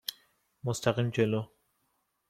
مستقیم 0.63 1.09
جلو. 1.09 1.43